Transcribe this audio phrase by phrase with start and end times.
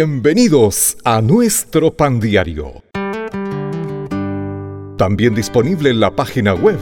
[0.00, 2.84] Bienvenidos a nuestro pan diario.
[4.96, 6.78] También disponible en la página web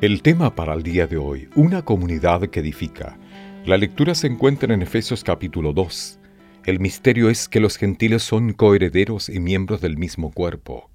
[0.00, 3.18] El tema para el día de hoy, una comunidad que edifica.
[3.66, 6.20] La lectura se encuentra en Efesios capítulo 2.
[6.66, 10.89] El misterio es que los gentiles son coherederos y miembros del mismo cuerpo.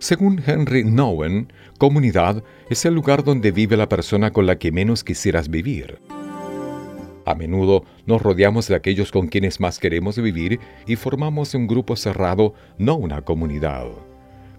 [0.00, 5.04] Según Henry Nowen, comunidad es el lugar donde vive la persona con la que menos
[5.04, 6.00] quisieras vivir.
[7.26, 11.96] A menudo nos rodeamos de aquellos con quienes más queremos vivir y formamos un grupo
[11.96, 13.88] cerrado, no una comunidad.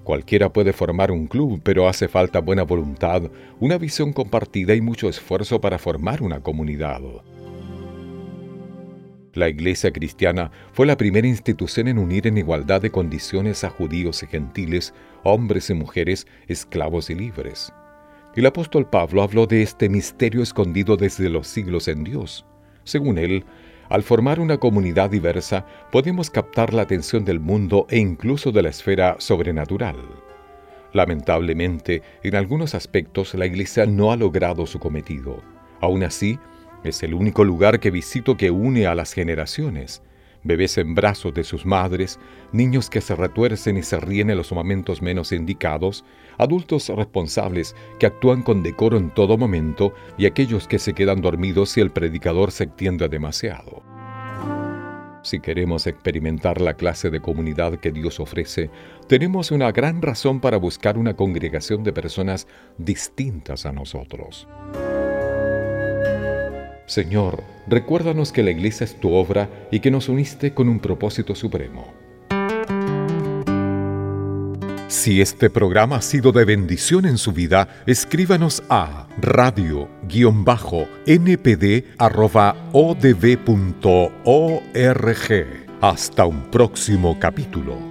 [0.03, 3.23] Cualquiera puede formar un club, pero hace falta buena voluntad,
[3.59, 7.01] una visión compartida y mucho esfuerzo para formar una comunidad.
[9.33, 14.23] La Iglesia cristiana fue la primera institución en unir en igualdad de condiciones a judíos
[14.23, 17.71] y gentiles, hombres y mujeres, esclavos y libres.
[18.35, 22.45] El apóstol Pablo habló de este misterio escondido desde los siglos en Dios.
[22.83, 23.45] Según él,
[23.87, 28.69] al formar una comunidad diversa, podemos captar la atención del mundo e incluso de la
[28.69, 29.97] esfera sobrenatural.
[30.93, 35.41] Lamentablemente, en algunos aspectos la Iglesia no ha logrado su cometido.
[35.79, 36.37] Aún así,
[36.83, 40.01] es el único lugar que visito que une a las generaciones.
[40.43, 42.19] Bebés en brazos de sus madres,
[42.51, 46.03] niños que se retuercen y se ríen en los momentos menos indicados,
[46.39, 51.69] adultos responsables que actúan con decoro en todo momento y aquellos que se quedan dormidos
[51.69, 53.83] si el predicador se extiende demasiado.
[55.23, 58.71] Si queremos experimentar la clase de comunidad que Dios ofrece,
[59.07, 62.47] tenemos una gran razón para buscar una congregación de personas
[62.79, 64.47] distintas a nosotros.
[66.91, 71.35] Señor, recuérdanos que la iglesia es tu obra y que nos uniste con un propósito
[71.35, 71.93] supremo.
[74.89, 80.17] Si este programa ha sido de bendición en su vida, escríbanos a radio-npd.odb.org.
[85.79, 87.90] Hasta un próximo capítulo.